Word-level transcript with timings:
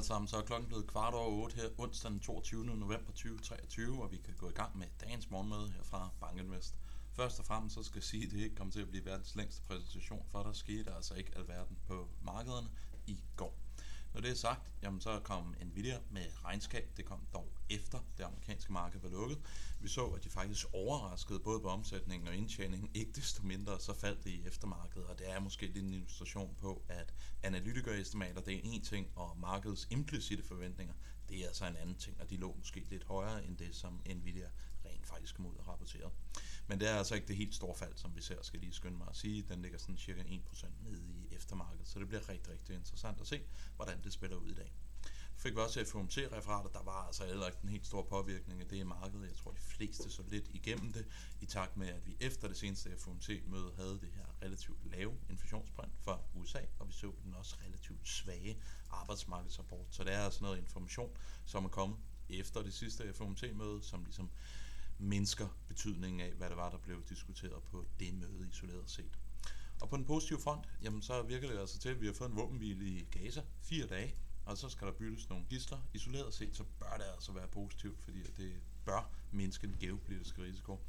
alle 0.00 0.06
sammen. 0.06 0.28
Så 0.28 0.36
er 0.36 0.42
klokken 0.42 0.68
blevet 0.68 0.86
kvart 0.86 1.14
over 1.14 1.44
8 1.44 1.56
her 1.56 1.68
onsdag 1.78 2.10
den 2.10 2.20
22. 2.20 2.64
november 2.64 3.12
2023, 3.12 4.02
og 4.02 4.12
vi 4.12 4.16
kan 4.16 4.34
gå 4.34 4.48
i 4.48 4.52
gang 4.52 4.78
med 4.78 4.86
dagens 5.00 5.30
morgenmøde 5.30 5.70
her 5.70 5.82
fra 5.82 6.10
Bankinvest. 6.20 6.74
Først 7.12 7.38
og 7.38 7.46
fremmest 7.46 7.74
så 7.74 7.82
skal 7.82 7.96
jeg 7.96 8.04
sige, 8.04 8.26
at 8.26 8.32
det 8.32 8.38
ikke 8.38 8.56
kommer 8.56 8.72
til 8.72 8.80
at 8.80 8.88
blive 8.88 9.04
verdens 9.04 9.36
længste 9.36 9.62
præsentation, 9.62 10.26
for 10.30 10.42
der 10.42 10.52
skete 10.52 10.94
altså 10.94 11.14
ikke 11.14 11.30
alverden 11.36 11.78
på 11.86 12.08
markederne 12.22 12.68
i 13.06 13.22
går. 13.36 13.58
Når 14.14 14.20
det 14.20 14.30
er 14.30 14.34
sagt, 14.34 14.70
jamen 14.82 15.00
så 15.00 15.20
kom 15.24 15.54
Nvidia 15.64 15.98
med 16.10 16.26
regnskab. 16.44 16.96
Det 16.96 17.04
kom 17.04 17.26
dog 17.34 17.49
efter 17.70 17.98
det 18.18 18.24
amerikanske 18.24 18.72
marked 18.72 19.00
var 19.00 19.08
lukket. 19.08 19.38
Vi 19.80 19.88
så, 19.88 20.06
at 20.06 20.24
de 20.24 20.30
faktisk 20.30 20.66
overraskede 20.72 21.40
både 21.40 21.60
på 21.60 21.68
omsætningen 21.68 22.28
og 22.28 22.36
indtjeningen. 22.36 22.90
Ikke 22.94 23.12
desto 23.12 23.42
mindre 23.42 23.80
så 23.80 23.94
faldt 23.94 24.24
det 24.24 24.30
i 24.30 24.46
eftermarkedet, 24.46 25.06
og 25.06 25.18
det 25.18 25.30
er 25.30 25.40
måske 25.40 25.66
lidt 25.66 25.84
en 25.84 25.94
illustration 25.94 26.56
på, 26.60 26.82
at 26.88 27.14
analytikerestimater 27.42 28.40
det 28.40 28.54
er 28.54 28.60
en 28.64 28.82
ting, 28.82 29.08
og 29.14 29.38
markedets 29.38 29.88
implicite 29.90 30.42
forventninger, 30.42 30.94
det 31.28 31.42
er 31.42 31.46
altså 31.46 31.66
en 31.66 31.76
anden 31.76 31.96
ting, 31.96 32.20
og 32.20 32.30
de 32.30 32.36
lå 32.36 32.54
måske 32.58 32.86
lidt 32.90 33.04
højere 33.04 33.44
end 33.44 33.56
det, 33.56 33.74
som 33.74 34.02
Nvidia 34.14 34.50
rent 34.84 35.06
faktisk 35.06 35.34
kom 35.34 35.46
ud 35.46 35.56
og 35.56 35.68
rapporterede. 35.68 36.10
Men 36.66 36.80
det 36.80 36.88
er 36.88 36.94
altså 36.94 37.14
ikke 37.14 37.28
det 37.28 37.36
helt 37.36 37.54
store 37.54 37.74
fald, 37.74 37.96
som 37.96 38.16
vi 38.16 38.22
ser, 38.22 38.42
skal 38.42 38.60
lige 38.60 38.72
skynde 38.72 38.98
mig 38.98 39.06
at 39.10 39.16
sige. 39.16 39.42
Den 39.42 39.62
ligger 39.62 39.78
sådan 39.78 39.98
cirka 39.98 40.22
1% 40.22 40.66
nede 40.82 41.02
i 41.04 41.34
eftermarkedet, 41.34 41.88
så 41.88 41.98
det 41.98 42.08
bliver 42.08 42.28
rigtig, 42.28 42.52
rigtig 42.52 42.76
interessant 42.76 43.20
at 43.20 43.26
se, 43.26 43.42
hvordan 43.76 44.02
det 44.04 44.12
spiller 44.12 44.36
ud 44.36 44.50
i 44.50 44.54
dag. 44.54 44.72
Fik 45.40 45.54
vi 45.54 45.60
også 45.60 45.84
FOMC-referater, 45.84 46.70
der 46.70 46.82
var 46.82 47.06
altså 47.06 47.26
heller 47.26 47.46
ikke 47.46 47.58
en 47.62 47.68
helt 47.68 47.86
stor 47.86 48.02
påvirkning 48.02 48.60
af 48.60 48.66
det 48.66 48.76
i 48.76 48.82
markedet. 48.82 49.28
Jeg 49.28 49.36
tror, 49.36 49.50
de 49.50 49.60
fleste 49.60 50.10
så 50.10 50.22
lidt 50.28 50.48
igennem 50.54 50.92
det, 50.92 51.06
i 51.40 51.46
takt 51.46 51.76
med, 51.76 51.88
at 51.88 52.06
vi 52.06 52.16
efter 52.20 52.48
det 52.48 52.56
seneste 52.56 52.98
FOMC-møde 52.98 53.72
havde 53.76 54.00
det 54.00 54.08
her 54.14 54.24
relativt 54.42 54.90
lave 54.90 55.14
inflationsprint 55.30 55.92
for 56.02 56.24
USA, 56.34 56.58
og 56.78 56.88
vi 56.88 56.92
så 56.92 57.12
den 57.24 57.34
også 57.34 57.56
relativt 57.66 58.08
svage 58.08 58.62
arbejdsmarkedsrapport. 58.90 59.86
Så 59.90 60.04
det 60.04 60.12
er 60.12 60.24
altså 60.24 60.44
noget 60.44 60.58
information, 60.58 61.16
som 61.46 61.64
er 61.64 61.68
kommet 61.68 61.98
efter 62.28 62.62
det 62.62 62.74
sidste 62.74 63.14
FOMC-møde, 63.14 63.82
som 63.82 64.04
ligesom 64.04 64.30
mindsker 64.98 65.48
betydningen 65.68 66.20
af, 66.20 66.32
hvad 66.32 66.48
det 66.48 66.56
var, 66.56 66.70
der 66.70 66.78
blev 66.78 67.02
diskuteret 67.08 67.62
på 67.62 67.86
det 68.00 68.14
møde 68.14 68.48
isoleret 68.48 68.90
set. 68.90 69.18
Og 69.80 69.88
på 69.88 69.96
den 69.96 70.04
positive 70.04 70.40
front, 70.40 70.68
jamen 70.82 71.02
så 71.02 71.22
virker 71.22 71.50
det 71.50 71.58
altså 71.58 71.78
til, 71.78 71.88
at 71.88 72.00
vi 72.00 72.06
har 72.06 72.12
fået 72.12 72.30
en 72.30 72.36
våbenhvile 72.36 72.86
i 72.86 73.04
Gaza, 73.04 73.42
fire 73.60 73.86
dage, 73.86 74.16
og 74.44 74.58
så 74.58 74.68
skal 74.68 74.86
der 74.86 74.92
byttes 74.92 75.28
nogle 75.28 75.44
gisler. 75.48 75.78
Isoleret 75.94 76.34
set, 76.34 76.56
så 76.56 76.64
bør 76.78 76.96
det 76.96 77.04
altså 77.14 77.32
være 77.32 77.48
positivt, 77.48 78.02
fordi 78.02 78.22
det 78.22 78.52
bør 78.84 79.10
mindske 79.30 79.66
den 79.66 79.76
geopolitiske 79.80 80.42
risiko. 80.42 80.80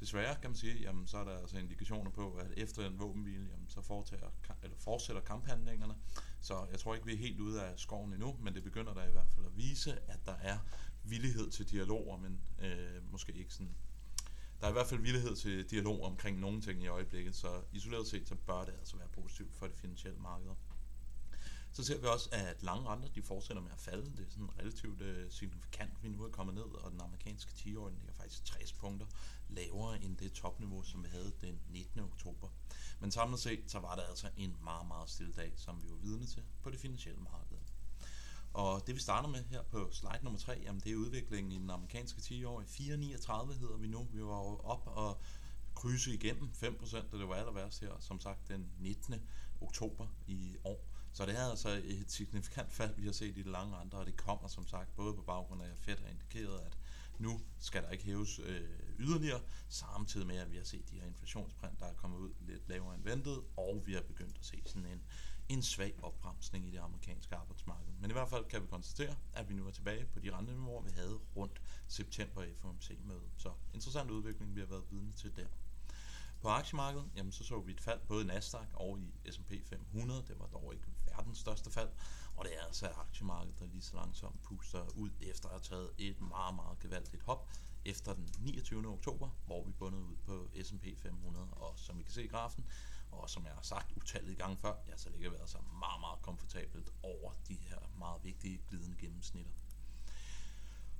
Desværre 0.00 0.36
kan 0.40 0.50
man 0.50 0.56
sige, 0.56 0.80
jamen, 0.80 1.06
så 1.06 1.18
er 1.18 1.24
der 1.24 1.38
altså 1.38 1.58
indikationer 1.58 2.10
på, 2.10 2.34
at 2.34 2.52
efter 2.56 2.86
en 2.86 2.98
våbenhvile, 2.98 3.48
jamen, 3.50 3.68
så 3.68 3.82
foretager, 3.82 4.30
eller 4.62 4.76
fortsætter 4.76 5.22
kamphandlingerne. 5.22 5.94
Så 6.40 6.66
jeg 6.70 6.78
tror 6.78 6.94
ikke, 6.94 7.06
vi 7.06 7.12
er 7.12 7.18
helt 7.18 7.40
ude 7.40 7.62
af 7.62 7.78
skoven 7.78 8.12
endnu, 8.12 8.36
men 8.40 8.54
det 8.54 8.62
begynder 8.62 8.94
der 8.94 9.08
i 9.08 9.12
hvert 9.12 9.30
fald 9.34 9.46
at 9.46 9.56
vise, 9.56 9.98
at 10.08 10.26
der 10.26 10.34
er 10.34 10.58
villighed 11.04 11.50
til 11.50 11.70
dialoger, 11.70 12.16
men 12.16 12.40
øh, 12.58 13.12
måske 13.12 13.32
ikke 13.32 13.54
sådan 13.54 13.74
der 14.60 14.66
er 14.66 14.70
i 14.70 14.72
hvert 14.72 14.86
fald 14.86 15.00
villighed 15.00 15.36
til 15.36 15.70
dialog 15.70 16.02
omkring 16.02 16.40
nogle 16.40 16.60
ting 16.60 16.82
i 16.82 16.86
øjeblikket, 16.86 17.36
så 17.36 17.62
isoleret 17.72 18.06
set, 18.06 18.28
så 18.28 18.34
bør 18.34 18.64
det 18.64 18.74
altså 18.78 18.96
være 18.96 19.08
positivt 19.08 19.54
for 19.54 19.66
det 19.66 19.76
finansielle 19.76 20.18
marked. 20.20 20.50
Så 21.76 21.84
ser 21.84 21.98
vi 21.98 22.06
også, 22.06 22.28
at 22.32 22.62
lange 22.62 22.88
renter 22.88 23.08
de 23.08 23.22
fortsætter 23.22 23.62
med 23.62 23.72
at 23.72 23.78
falde. 23.78 24.10
Det 24.16 24.26
er 24.26 24.30
sådan 24.30 24.58
relativt 24.58 25.00
øh, 25.00 25.30
signifikant, 25.30 26.02
vi 26.02 26.08
nu 26.08 26.24
er 26.24 26.28
kommet 26.28 26.54
ned, 26.54 26.62
og 26.62 26.90
den 26.92 27.00
amerikanske 27.00 27.50
10-årige 27.50 27.96
ligger 27.96 28.12
faktisk 28.12 28.44
60 28.44 28.72
punkter 28.72 29.06
lavere 29.48 30.02
end 30.02 30.16
det 30.16 30.32
topniveau, 30.32 30.82
som 30.82 31.04
vi 31.04 31.08
havde 31.08 31.32
den 31.40 31.60
19. 31.68 32.00
oktober. 32.00 32.48
Men 33.00 33.10
samlet 33.10 33.40
set, 33.40 33.60
så 33.66 33.78
var 33.78 33.94
det 33.94 34.02
altså 34.08 34.28
en 34.36 34.56
meget, 34.64 34.86
meget 34.86 35.10
stille 35.10 35.32
dag, 35.32 35.52
som 35.56 35.82
vi 35.82 35.90
var 35.90 35.96
vidne 35.96 36.26
til 36.26 36.42
på 36.62 36.70
det 36.70 36.80
finansielle 36.80 37.20
marked. 37.20 37.56
Og 38.52 38.86
det 38.86 38.94
vi 38.94 39.00
starter 39.00 39.28
med 39.28 39.44
her 39.44 39.62
på 39.62 39.88
slide 39.92 40.20
nummer 40.22 40.40
3, 40.40 40.60
jamen 40.64 40.80
det 40.80 40.92
er 40.92 40.96
udviklingen 40.96 41.52
i 41.52 41.58
den 41.58 41.70
amerikanske 41.70 42.20
10-årige. 42.20 42.68
439 42.68 43.54
hedder 43.54 43.76
vi 43.76 43.86
nu. 43.86 44.08
Vi 44.12 44.22
var 44.22 44.38
jo 44.38 44.60
op 44.64 44.82
og 44.86 45.20
krydse 45.74 46.14
igennem 46.14 46.50
5%, 46.62 47.10
da 47.10 47.18
det 47.18 47.28
var 47.28 47.34
aller 47.34 47.52
værst 47.52 47.80
her, 47.80 47.92
som 48.00 48.20
sagt 48.20 48.48
den 48.48 48.70
19. 48.78 49.14
oktober 49.60 50.06
i 50.26 50.56
år. 50.64 50.95
Så 51.16 51.26
det 51.26 51.38
er 51.38 51.50
altså 51.50 51.68
et 51.84 52.10
signifikant 52.10 52.72
fald, 52.72 52.94
vi 52.94 53.04
har 53.04 53.12
set 53.12 53.38
i 53.38 53.42
de 53.42 53.50
lange 53.50 53.76
renter, 53.76 53.98
og 53.98 54.06
det 54.06 54.16
kommer 54.16 54.48
som 54.48 54.66
sagt 54.66 54.96
både 54.96 55.14
på 55.14 55.22
baggrund 55.22 55.62
af, 55.62 55.66
at 55.70 55.78
Fed 55.78 55.98
har 55.98 56.08
indikeret, 56.08 56.60
at 56.60 56.78
nu 57.18 57.40
skal 57.58 57.82
der 57.82 57.90
ikke 57.90 58.04
hæves 58.04 58.38
øh, 58.38 58.68
yderligere, 58.98 59.40
samtidig 59.68 60.26
med, 60.26 60.36
at 60.36 60.50
vi 60.50 60.56
har 60.56 60.64
set 60.64 60.90
de 60.90 61.00
her 61.00 61.06
inflationsprint, 61.06 61.80
der 61.80 61.86
er 61.86 61.94
kommet 61.94 62.18
ud 62.18 62.30
lidt 62.40 62.68
lavere 62.68 62.94
end 62.94 63.04
ventet, 63.04 63.42
og 63.56 63.82
vi 63.86 63.94
har 63.94 64.00
begyndt 64.00 64.38
at 64.38 64.44
se 64.44 64.62
sådan 64.66 64.86
en, 64.86 65.02
en 65.48 65.62
svag 65.62 65.94
opbremsning 66.02 66.66
i 66.68 66.70
det 66.70 66.78
amerikanske 66.78 67.36
arbejdsmarked. 67.36 67.92
Men 68.00 68.10
i 68.10 68.12
hvert 68.12 68.28
fald 68.28 68.44
kan 68.44 68.62
vi 68.62 68.66
konstatere, 68.66 69.16
at 69.32 69.48
vi 69.48 69.54
nu 69.54 69.66
er 69.66 69.70
tilbage 69.72 70.06
på 70.06 70.20
de 70.20 70.36
renteniveauer, 70.36 70.82
vi 70.82 70.90
havde 70.90 71.18
rundt 71.36 71.62
september 71.88 72.44
FOMC-mødet. 72.56 73.30
Så 73.36 73.52
interessant 73.74 74.10
udvikling, 74.10 74.54
vi 74.54 74.60
har 74.60 74.66
været 74.66 74.84
vidne 74.90 75.12
til 75.12 75.36
der. 75.36 75.46
På 76.46 76.50
aktiemarkedet, 76.50 77.10
jamen, 77.16 77.32
så 77.32 77.44
så 77.44 77.60
vi 77.60 77.72
et 77.72 77.80
fald 77.80 78.00
både 78.08 78.24
i 78.24 78.26
Nasdaq 78.26 78.66
og 78.74 78.98
i 78.98 79.30
S&P 79.30 79.52
500. 79.64 80.24
Det 80.28 80.38
var 80.38 80.46
dog 80.46 80.74
ikke 80.74 80.86
verdens 81.06 81.38
største 81.38 81.70
fald. 81.70 81.88
Og 82.36 82.44
det 82.44 82.56
er 82.58 82.64
altså 82.66 82.86
aktiemarkedet, 82.86 83.58
der 83.58 83.66
lige 83.66 83.82
så 83.82 83.96
langsomt 83.96 84.42
puster 84.42 84.86
ud 84.96 85.10
efter 85.20 85.48
at 85.48 85.52
have 85.52 85.60
taget 85.60 85.90
et 85.98 86.20
meget, 86.20 86.54
meget 86.54 86.78
gevaldigt 86.78 87.22
hop 87.22 87.48
efter 87.84 88.14
den 88.14 88.28
29. 88.38 88.86
oktober, 88.86 89.30
hvor 89.46 89.64
vi 89.64 89.72
bundet 89.72 90.00
ud 90.00 90.16
på 90.16 90.48
S&P 90.62 90.86
500. 90.98 91.48
Og 91.50 91.78
som 91.78 92.00
I 92.00 92.02
kan 92.02 92.12
se 92.12 92.24
i 92.24 92.28
grafen, 92.28 92.66
og 93.10 93.30
som 93.30 93.44
jeg 93.44 93.52
har 93.52 93.62
sagt 93.62 93.92
utallige 93.96 94.36
gange 94.36 94.56
før, 94.56 94.74
ja, 94.88 94.96
så 94.96 95.10
ligger 95.10 95.30
vi 95.30 95.36
altså 95.40 95.58
meget, 95.58 96.00
meget 96.00 96.22
komfortabelt 96.22 96.92
over 97.02 97.32
de 97.48 97.54
her 97.54 97.78
meget 97.98 98.24
vigtige 98.24 98.60
glidende 98.68 98.96
gennemsnitter. 98.96 99.52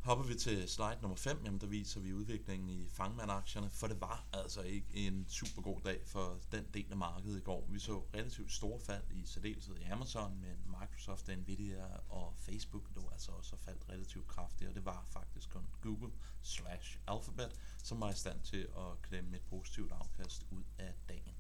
Hopper 0.07 0.25
vi 0.25 0.35
til 0.35 0.69
slide 0.69 0.99
nummer 1.01 1.17
5, 1.17 1.41
jamen 1.45 1.61
der 1.61 1.67
viser 1.67 2.01
vi 2.01 2.13
udviklingen 2.13 2.71
i 2.71 2.89
fangmandaktierne, 2.89 3.71
for 3.71 3.87
det 3.87 4.01
var 4.01 4.27
altså 4.33 4.63
ikke 4.63 4.87
en 4.95 5.27
super 5.29 5.63
god 5.63 5.81
dag 5.81 6.01
for 6.07 6.41
den 6.53 6.67
del 6.75 6.87
af 6.91 6.97
markedet 6.97 7.39
i 7.39 7.41
går. 7.43 7.67
Vi 7.69 7.79
så 7.79 8.03
relativt 8.15 8.53
store 8.53 8.81
fald 8.81 9.03
i 9.11 9.27
særdeleshed 9.27 9.77
i 9.77 9.83
Amazon, 9.83 10.41
men 10.41 10.57
Microsoft, 10.81 11.29
Nvidia 11.29 11.87
og 12.09 12.35
Facebook 12.37 12.83
lå 12.97 13.09
altså 13.13 13.33
også 13.33 13.57
faldt 13.57 13.89
relativt 13.89 14.27
kraftigt, 14.27 14.69
og 14.69 14.75
det 14.75 14.85
var 14.85 15.05
faktisk 15.13 15.51
kun 15.51 15.67
Google 15.83 16.13
slash 16.43 16.99
Alphabet, 17.09 17.53
som 17.85 18.01
var 18.01 18.11
i 18.11 18.15
stand 18.15 18.41
til 18.41 18.69
at 18.77 19.03
klemme 19.03 19.37
et 19.37 19.43
positivt 19.43 19.93
afkast 19.93 20.47
ud 20.51 20.63
af 20.79 20.95
dagen. 21.09 21.35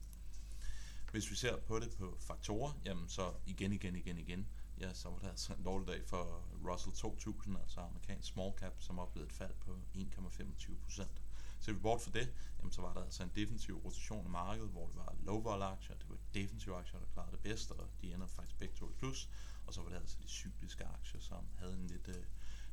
Hvis 1.11 1.31
vi 1.31 1.37
ser 1.37 1.57
på 1.57 1.79
det 1.79 1.97
på 1.99 2.17
faktorer, 2.21 2.73
jamen 2.85 3.09
så 3.09 3.33
igen, 3.47 3.73
igen, 3.73 3.97
igen, 3.97 4.19
igen, 4.19 4.47
ja, 4.81 4.95
så 4.95 5.11
var 5.11 5.19
det 5.19 5.29
altså 5.29 5.55
en 5.55 5.65
dårlig 5.65 5.89
dag 5.89 6.05
for 6.07 6.45
Russell 6.71 6.97
2000, 6.97 7.57
altså 7.57 7.81
amerikansk 7.81 8.29
small 8.29 8.53
cap, 8.59 8.75
som 8.79 8.99
oplevede 8.99 9.29
et 9.29 9.33
fald 9.33 9.55
på 9.61 9.79
1,25 9.95 10.75
procent. 10.85 11.23
Så 11.61 11.73
vi 11.73 11.79
bort 11.79 12.01
fra 12.01 12.11
det, 12.11 12.33
jamen, 12.59 12.73
så 12.73 12.83
var 12.83 12.93
der 12.93 13.05
altså 13.05 13.23
en 13.23 13.33
defensiv 13.35 13.77
rotation 13.85 14.27
i 14.27 14.29
markedet, 14.29 14.71
hvor 14.71 14.87
det 14.87 14.97
var 14.97 15.15
low 15.23 15.41
vol 15.41 15.63
aktier, 15.63 15.97
det 15.97 16.09
var 16.09 16.17
defensive 16.35 16.77
aktier, 16.77 17.01
der 17.01 17.07
klarede 17.07 17.33
det 17.33 17.41
bedst, 17.41 17.71
og 17.71 17.89
de 18.03 18.15
ender 18.15 18.27
faktisk 18.27 18.59
begge 18.59 18.75
to 18.75 18.91
i 18.91 18.93
plus. 18.99 19.29
Og 19.67 19.75
så 19.75 19.81
var 19.83 19.89
det 19.89 19.97
altså 19.97 20.17
de 20.23 20.29
cykliske 20.29 20.85
aktier, 20.85 21.21
som 21.21 21.45
havde 21.59 21.75
en 21.75 21.87
lidt, 21.87 22.09
øh, 22.09 22.25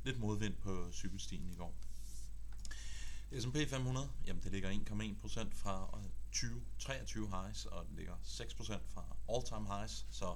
lidt 0.04 0.18
modvind 0.18 0.54
på 0.54 0.92
cykelstien 0.92 1.48
i 1.48 1.54
går. 1.54 1.74
S&P 3.40 3.56
500, 3.70 4.10
jamen 4.26 4.42
det 4.42 4.52
ligger 4.52 4.70
1,1% 4.70 5.54
fra 5.54 5.98
øh, 5.98 6.10
2023 6.32 7.28
highs, 7.28 7.66
og 7.66 7.86
det 7.86 7.96
ligger 7.96 8.14
6% 8.24 8.78
fra 8.88 9.16
all-time 9.28 9.66
highs, 9.66 10.06
så 10.10 10.34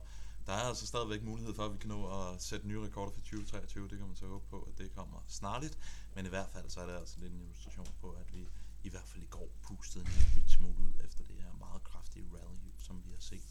der 0.49 0.55
er 0.55 0.69
altså 0.73 0.87
stadigvæk 0.87 1.23
mulighed 1.23 1.55
for, 1.55 1.65
at 1.65 1.73
vi 1.73 1.79
kan 1.79 1.89
nå 1.89 2.01
at 2.07 2.43
sætte 2.43 2.69
nye 2.69 2.81
rekorder 2.87 3.13
for 3.13 3.21
2023. 3.21 3.89
Det 3.89 3.99
kan 3.99 4.07
man 4.07 4.17
så 4.17 4.27
håbe 4.27 4.47
på, 4.51 4.59
at 4.63 4.79
det 4.79 4.95
kommer 4.95 5.25
snarligt. 5.27 5.79
Men 6.15 6.27
i 6.27 6.29
hvert 6.29 6.51
fald 6.53 6.71
så 6.71 6.81
er 6.81 6.87
det 6.87 6.97
altså 6.97 7.17
lidt 7.21 7.33
en 7.33 7.41
illustration 7.41 7.87
på, 8.01 8.11
at 8.11 8.35
vi 8.35 8.49
i 8.83 8.89
hvert 8.89 9.09
fald 9.11 9.23
i 9.23 9.27
går 9.27 9.49
pustede 9.63 10.05
en 10.05 10.11
lille 10.35 10.51
smule 10.51 10.79
ud 10.79 10.93
efter 11.05 11.25
det 11.25 11.37
her 11.43 11.53
meget 11.59 11.83
kraftige 11.85 12.27
rally, 12.35 12.71
som 12.79 13.03
vi 13.05 13.11
har 13.11 13.21
set. 13.21 13.51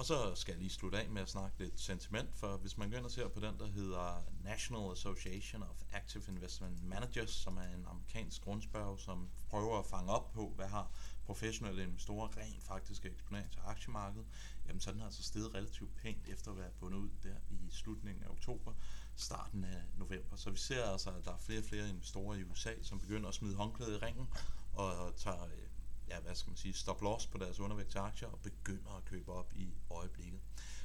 Og 0.00 0.06
så 0.06 0.34
skal 0.34 0.52
jeg 0.52 0.58
lige 0.60 0.70
slutte 0.70 0.98
af 0.98 1.10
med 1.10 1.22
at 1.22 1.28
snakke 1.28 1.58
lidt 1.58 1.80
sentiment, 1.80 2.34
for 2.34 2.56
hvis 2.56 2.78
man 2.78 2.90
går 2.90 2.96
ind 2.96 3.04
og 3.04 3.10
ser 3.10 3.28
på 3.28 3.40
den, 3.40 3.58
der 3.58 3.66
hedder 3.66 4.22
National 4.44 4.92
Association 4.92 5.62
of 5.62 5.82
Active 5.92 6.22
Investment 6.28 6.84
Managers, 6.84 7.30
som 7.30 7.56
er 7.56 7.62
en 7.74 7.86
amerikansk 7.86 8.42
grundspørg, 8.42 9.00
som 9.00 9.28
prøver 9.50 9.78
at 9.78 9.86
fange 9.86 10.12
op 10.12 10.32
på, 10.32 10.52
hvad 10.56 10.66
har 10.66 10.90
professionelle 11.26 11.82
investorer 11.82 12.36
rent 12.36 12.62
faktisk 12.62 13.04
eksponering 13.04 13.50
til 13.50 13.60
aktiemarkedet, 13.64 14.26
jamen 14.68 14.80
så 14.80 14.90
er 14.90 14.94
den 14.94 15.02
altså 15.02 15.22
steget 15.22 15.54
relativt 15.54 15.96
pænt 15.96 16.28
efter 16.28 16.50
at 16.50 16.58
være 16.58 16.70
bundet 16.80 16.98
ud 16.98 17.10
der 17.22 17.36
i 17.50 17.70
slutningen 17.70 18.24
af 18.24 18.28
oktober, 18.28 18.72
starten 19.16 19.64
af 19.64 19.82
november. 19.98 20.36
Så 20.36 20.50
vi 20.50 20.58
ser 20.58 20.84
altså, 20.84 21.10
at 21.10 21.24
der 21.24 21.32
er 21.32 21.38
flere 21.38 21.60
og 21.60 21.64
flere 21.64 21.88
investorer 21.88 22.36
i 22.36 22.44
USA, 22.44 22.72
som 22.82 23.00
begynder 23.00 23.28
at 23.28 23.34
smide 23.34 23.54
håndklædet 23.54 23.92
i 23.92 24.04
ringen 24.04 24.28
og 24.72 25.16
tager 25.16 25.44
øh, 25.44 25.69
ja, 26.10 26.20
hvad 26.20 26.34
skal 26.34 26.50
man 26.50 26.56
sige, 26.56 26.74
stop 26.74 27.02
loss 27.02 27.26
på 27.26 27.38
deres 27.38 27.60
undervægt 27.60 27.96
aktier 27.96 28.28
og 28.28 28.38
begynder 28.38 28.90
at 28.96 29.04
købe 29.04 29.32
op 29.32 29.52
i 29.56 29.74
øjeblikket. 29.90 30.40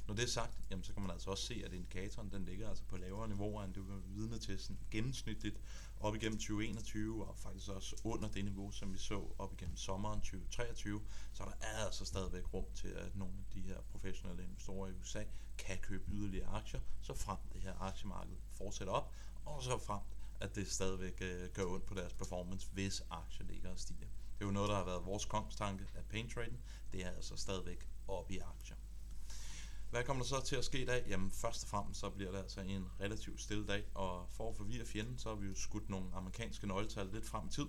Når 0.08 0.16
det 0.16 0.24
er 0.24 0.28
sagt, 0.28 0.60
jamen, 0.70 0.84
så 0.84 0.94
kan 0.94 1.02
man 1.02 1.12
altså 1.12 1.30
også 1.30 1.44
se, 1.44 1.62
at 1.66 1.74
indikatoren 1.74 2.32
den 2.32 2.46
ligger 2.46 2.70
altså 2.70 2.84
på 2.84 2.98
lavere 2.98 3.28
niveauer, 3.28 3.64
end 3.64 3.74
det 3.74 3.88
var 3.88 3.98
vidne 3.98 4.38
til 4.38 4.60
sådan 4.60 4.80
gennemsnitligt 4.92 5.60
op 6.00 6.16
igennem 6.16 6.38
2021, 6.38 7.26
og 7.26 7.38
faktisk 7.38 7.70
også 7.70 7.96
under 8.04 8.30
det 8.30 8.46
niveau, 8.46 8.72
som 8.72 8.94
vi 8.94 8.98
så 8.98 9.28
op 9.38 9.54
igennem 9.54 9.78
sommeren 9.78 10.20
2023. 10.20 11.02
Så 11.34 11.44
der 11.44 11.68
er 11.68 11.86
altså 11.86 12.06
stadigvæk 12.06 12.54
rum 12.54 12.66
til, 12.76 12.88
at 12.88 13.16
nogle 13.16 13.34
af 13.40 13.54
de 13.54 13.62
her 13.62 13.82
professionelle 13.92 14.44
investorer 14.44 14.90
i 14.90 14.94
USA 15.02 15.24
kan 15.58 15.78
købe 15.78 16.12
yderligere 16.12 16.48
aktier, 16.48 16.80
så 17.02 17.14
frem 17.14 17.38
det 17.54 17.62
her 17.62 17.82
aktiemarked 17.82 18.36
fortsætter 18.54 18.94
op, 18.94 19.14
og 19.46 19.64
så 19.64 19.78
frem 19.78 20.02
at 20.40 20.56
det 20.56 20.72
stadigvæk 20.72 21.18
øh, 21.22 21.50
gør 21.50 21.66
ondt 21.66 21.86
på 21.86 21.94
deres 21.94 22.14
performance, 22.14 22.70
hvis 22.74 23.04
aktier 23.10 23.46
ligger 23.46 23.72
og 23.72 23.80
stiger. 23.80 24.08
Det 24.36 24.42
er 24.42 24.46
jo 24.46 24.52
noget, 24.52 24.70
der 24.70 24.76
har 24.76 24.86
været 24.86 25.06
vores 25.06 25.26
kongstanke 25.26 25.86
af 25.96 26.06
pain 26.06 26.30
trading. 26.30 26.60
Det 26.92 27.06
er 27.06 27.10
altså 27.10 27.36
stadigvæk 27.36 27.88
op 28.08 28.32
i 28.32 28.38
aktier. 28.38 28.76
Hvad 29.90 30.04
kommer 30.04 30.24
der 30.24 30.30
så 30.30 30.42
til 30.46 30.56
at 30.56 30.66
ske 30.66 30.82
i 30.82 30.86
dag? 30.86 31.06
Jamen 31.08 31.32
først 31.32 31.64
og 31.64 31.70
fremmest 31.70 32.00
så 32.00 32.10
bliver 32.10 32.32
det 32.32 32.38
altså 32.38 32.62
en 32.62 32.88
relativt 33.00 33.42
stille 33.42 33.68
dag, 33.68 33.84
og 33.94 34.28
for 34.30 34.50
at 34.50 34.56
forvirre 34.56 34.86
fjenden, 34.86 35.18
så 35.18 35.30
har 35.30 35.36
vi 35.36 35.48
jo 35.48 35.56
skudt 35.56 35.90
nogle 35.90 36.08
amerikanske 36.14 36.68
nøgletal 36.68 37.10
lidt 37.14 37.26
frem 37.26 37.48
i 37.48 37.50
tid. 37.50 37.66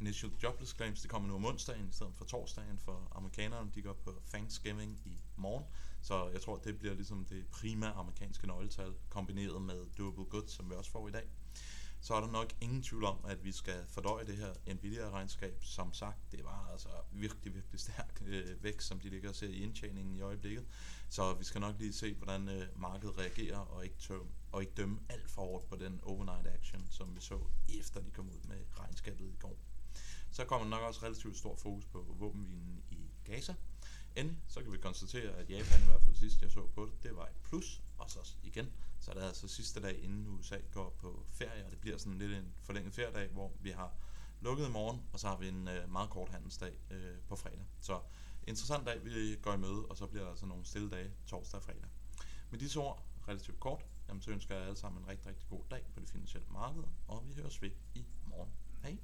Initial 0.00 0.32
jobless 0.42 0.74
claims, 0.76 1.00
det 1.00 1.10
kommer 1.10 1.28
nu 1.28 1.34
om 1.34 1.44
onsdagen 1.44 1.88
i 1.88 1.92
stedet 1.92 2.14
for 2.14 2.24
torsdagen, 2.24 2.78
for 2.78 3.08
amerikanerne 3.12 3.70
de 3.74 3.82
går 3.82 3.92
på 3.92 4.22
Thanksgiving 4.28 5.00
i 5.04 5.20
morgen. 5.36 5.64
Så 6.02 6.28
jeg 6.28 6.40
tror, 6.40 6.56
det 6.56 6.78
bliver 6.78 6.94
ligesom 6.94 7.24
det 7.24 7.46
primære 7.46 7.92
amerikanske 7.92 8.46
nøgletal, 8.46 8.94
kombineret 9.08 9.62
med 9.62 9.86
durable 9.98 10.24
goods, 10.24 10.50
som 10.50 10.70
vi 10.70 10.74
også 10.74 10.90
får 10.90 11.08
i 11.08 11.10
dag 11.10 11.28
så 12.00 12.14
er 12.14 12.20
der 12.20 12.30
nok 12.30 12.52
ingen 12.60 12.82
tvivl 12.82 13.04
om, 13.04 13.18
at 13.24 13.44
vi 13.44 13.52
skal 13.52 13.84
fordøje 13.88 14.26
det 14.26 14.36
her 14.36 14.74
Nvidia-regnskab. 14.74 15.64
Som 15.64 15.92
sagt, 15.92 16.32
det 16.32 16.44
var 16.44 16.68
altså 16.72 16.88
virkelig, 17.12 17.54
virkelig 17.54 17.80
stærk 17.80 18.22
øh, 18.26 18.62
vækst, 18.62 18.88
som 18.88 19.00
de 19.00 19.08
ligger 19.08 19.28
og 19.28 19.34
ser 19.34 19.48
i 19.48 19.62
indtjeningen 19.62 20.16
i 20.16 20.20
øjeblikket. 20.20 20.66
Så 21.08 21.34
vi 21.34 21.44
skal 21.44 21.60
nok 21.60 21.74
lige 21.78 21.92
se, 21.92 22.14
hvordan 22.14 22.48
øh, 22.48 22.80
markedet 22.80 23.18
reagerer, 23.18 23.58
og 23.58 23.84
ikke, 23.84 23.96
tøm, 23.98 24.28
og 24.52 24.60
ikke 24.60 24.72
dømme 24.76 25.00
alt 25.08 25.30
for 25.30 25.42
hårdt 25.42 25.68
på 25.68 25.76
den 25.76 26.00
overnight 26.02 26.46
action, 26.46 26.86
som 26.90 27.16
vi 27.16 27.20
så 27.20 27.38
efter 27.78 28.00
de 28.00 28.10
kom 28.10 28.28
ud 28.28 28.48
med 28.48 28.58
regnskabet 28.78 29.28
i 29.32 29.36
går. 29.40 29.58
Så 30.30 30.44
kommer 30.44 30.68
nok 30.68 30.82
også 30.82 31.02
relativt 31.02 31.36
stor 31.36 31.56
fokus 31.56 31.84
på 31.84 32.16
våbenvinen 32.18 32.82
i 32.90 33.10
Gaza. 33.24 33.54
Endelig 34.16 34.42
så 34.48 34.62
kan 34.62 34.72
vi 34.72 34.78
konstatere, 34.78 35.36
at 35.36 35.50
Japan 35.50 35.82
i 35.82 35.84
hvert 35.84 36.02
fald 36.02 36.16
sidst 36.16 36.42
jeg 36.42 36.50
så 36.50 36.66
på 36.66 36.86
det, 36.86 37.02
det 37.02 37.16
var 37.16 37.26
et 37.26 37.36
plus, 37.44 37.80
og 37.98 38.10
så 38.10 38.34
igen 38.42 38.72
så 39.00 39.10
er 39.10 39.14
det 39.14 39.18
altså 39.30 39.48
sidste 39.48 39.80
dag, 39.80 40.04
inden 40.04 40.26
USA 40.26 40.56
går 40.72 40.90
på 40.98 41.26
ferie, 41.32 41.64
og 41.64 41.70
det 41.70 41.80
bliver 41.80 41.98
sådan 41.98 42.18
lidt 42.18 42.32
en 42.32 42.54
forlænget 42.62 42.94
feriedag, 42.94 43.28
hvor 43.28 43.52
vi 43.60 43.70
har 43.70 43.94
lukket 44.40 44.68
i 44.68 44.70
morgen, 44.70 45.02
og 45.12 45.20
så 45.20 45.28
har 45.28 45.36
vi 45.36 45.48
en 45.48 45.68
øh, 45.68 45.92
meget 45.92 46.10
kort 46.10 46.28
handelsdag 46.28 46.78
øh, 46.90 47.18
på 47.28 47.36
fredag. 47.36 47.66
Så 47.80 48.00
interessant 48.46 48.86
dag, 48.86 49.04
vi 49.04 49.36
går 49.42 49.52
i 49.54 49.56
møde, 49.56 49.86
og 49.86 49.96
så 49.96 50.06
bliver 50.06 50.22
der 50.22 50.30
altså 50.30 50.46
nogle 50.46 50.64
stille 50.64 50.90
dage 50.90 51.10
torsdag 51.26 51.58
og 51.58 51.64
fredag. 51.64 51.88
Med 52.50 52.58
disse 52.58 52.80
ord, 52.80 53.04
relativt 53.28 53.60
kort, 53.60 53.86
jamen, 54.08 54.22
så 54.22 54.30
ønsker 54.30 54.54
jeg 54.54 54.64
alle 54.64 54.76
sammen 54.76 55.02
en 55.02 55.08
rigtig, 55.08 55.26
rigtig 55.26 55.48
god 55.48 55.62
dag 55.70 55.86
på 55.94 56.00
det 56.00 56.08
finansielle 56.08 56.48
marked, 56.50 56.82
og 57.08 57.28
vi 57.28 57.34
høres 57.34 57.62
ved 57.62 57.70
i 57.94 58.06
morgen. 58.26 58.50
Hej! 58.82 58.98